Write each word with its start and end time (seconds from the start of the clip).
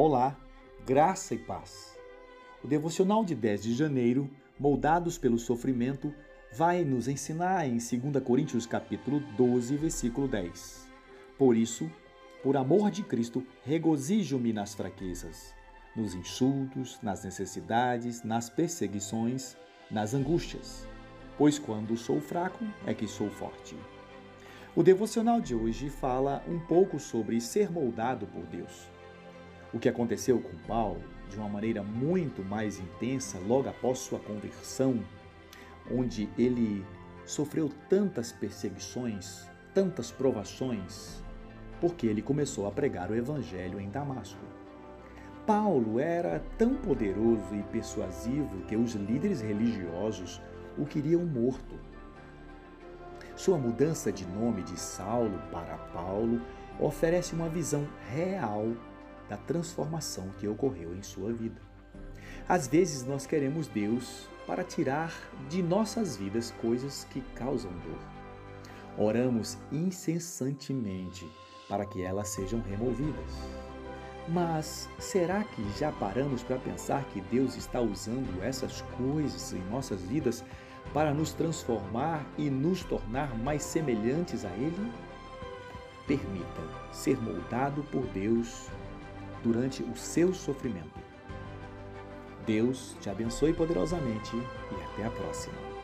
Olá, 0.00 0.38
graça 0.86 1.34
e 1.34 1.38
paz. 1.38 1.98
O 2.62 2.68
devocional 2.68 3.24
de 3.24 3.34
10 3.34 3.64
de 3.64 3.74
janeiro, 3.74 4.30
moldados 4.56 5.18
pelo 5.18 5.40
sofrimento, 5.40 6.14
vai 6.52 6.84
nos 6.84 7.08
ensinar 7.08 7.66
em 7.66 7.78
2 7.78 8.22
Coríntios 8.22 8.64
capítulo 8.64 9.18
12, 9.36 9.76
versículo 9.76 10.28
10. 10.28 10.88
Por 11.36 11.56
isso, 11.56 11.90
por 12.44 12.56
amor 12.56 12.92
de 12.92 13.02
Cristo, 13.02 13.44
regozijo-me 13.64 14.52
nas 14.52 14.72
fraquezas, 14.72 15.52
nos 15.96 16.14
insultos, 16.14 17.00
nas 17.02 17.24
necessidades, 17.24 18.22
nas 18.22 18.48
perseguições, 18.48 19.56
nas 19.90 20.14
angústias, 20.14 20.86
pois 21.36 21.58
quando 21.58 21.96
sou 21.96 22.20
fraco 22.20 22.64
é 22.86 22.94
que 22.94 23.08
sou 23.08 23.28
forte. 23.28 23.76
O 24.76 24.82
devocional 24.84 25.40
de 25.40 25.56
hoje 25.56 25.90
fala 25.90 26.40
um 26.46 26.60
pouco 26.60 27.00
sobre 27.00 27.40
ser 27.40 27.68
moldado 27.68 28.28
por 28.28 28.46
Deus. 28.46 28.96
O 29.72 29.78
que 29.78 29.88
aconteceu 29.88 30.40
com 30.40 30.56
Paulo, 30.66 31.02
de 31.28 31.36
uma 31.36 31.48
maneira 31.48 31.82
muito 31.82 32.42
mais 32.42 32.78
intensa 32.78 33.38
logo 33.46 33.68
após 33.68 33.98
sua 33.98 34.18
conversão, 34.18 35.02
onde 35.90 36.28
ele 36.38 36.84
sofreu 37.26 37.70
tantas 37.88 38.32
perseguições, 38.32 39.46
tantas 39.74 40.10
provações, 40.10 41.22
porque 41.80 42.06
ele 42.06 42.22
começou 42.22 42.66
a 42.66 42.70
pregar 42.70 43.10
o 43.10 43.14
evangelho 43.14 43.78
em 43.78 43.90
Damasco. 43.90 44.40
Paulo 45.46 45.98
era 45.98 46.42
tão 46.56 46.74
poderoso 46.74 47.54
e 47.54 47.62
persuasivo 47.64 48.64
que 48.66 48.76
os 48.76 48.94
líderes 48.94 49.40
religiosos 49.40 50.40
o 50.76 50.84
queriam 50.84 51.24
morto. 51.24 51.78
Sua 53.36 53.56
mudança 53.56 54.10
de 54.10 54.26
nome 54.26 54.62
de 54.62 54.78
Saulo 54.78 55.40
para 55.50 55.76
Paulo 55.92 56.40
oferece 56.80 57.34
uma 57.34 57.48
visão 57.48 57.86
real 58.10 58.66
da 59.28 59.36
transformação 59.36 60.30
que 60.38 60.48
ocorreu 60.48 60.94
em 60.94 61.02
sua 61.02 61.32
vida. 61.32 61.60
Às 62.48 62.66
vezes 62.66 63.04
nós 63.04 63.26
queremos 63.26 63.68
Deus 63.68 64.28
para 64.46 64.64
tirar 64.64 65.12
de 65.50 65.62
nossas 65.62 66.16
vidas 66.16 66.50
coisas 66.62 67.06
que 67.10 67.20
causam 67.34 67.70
dor. 67.70 67.98
Oramos 68.96 69.58
incessantemente 69.70 71.30
para 71.68 71.84
que 71.84 72.02
elas 72.02 72.28
sejam 72.28 72.60
removidas. 72.62 73.32
Mas 74.26 74.88
será 74.98 75.44
que 75.44 75.62
já 75.78 75.92
paramos 75.92 76.42
para 76.42 76.58
pensar 76.58 77.04
que 77.06 77.20
Deus 77.20 77.56
está 77.56 77.80
usando 77.80 78.42
essas 78.42 78.82
coisas 78.96 79.52
em 79.52 79.62
nossas 79.70 80.02
vidas 80.02 80.44
para 80.92 81.12
nos 81.12 81.32
transformar 81.32 82.26
e 82.36 82.50
nos 82.50 82.82
tornar 82.84 83.36
mais 83.38 83.62
semelhantes 83.62 84.44
a 84.44 84.50
Ele? 84.50 84.92
Permita 86.06 86.62
ser 86.92 87.20
moldado 87.20 87.82
por 87.84 88.06
Deus 88.06 88.68
durante 89.42 89.82
o 89.82 89.96
seu 89.96 90.32
sofrimento. 90.34 90.98
Deus 92.46 92.96
te 93.00 93.10
abençoe 93.10 93.52
poderosamente 93.52 94.34
e 94.36 94.82
até 94.92 95.04
a 95.04 95.10
próxima. 95.10 95.77